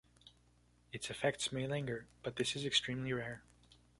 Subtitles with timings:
[0.91, 3.43] Its effects may linger but this is extremely rare.